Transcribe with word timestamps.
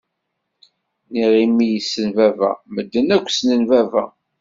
Neɣ 1.11 1.33
imi 1.43 1.65
yessen 1.71 2.07
baba? 2.17 2.51
Medden 2.73 3.07
akk 3.15 3.27
snen 3.31 3.61
baba. 3.69 4.03